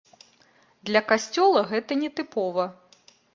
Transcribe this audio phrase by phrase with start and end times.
[0.89, 2.67] Для касцёла гэта не тыпова.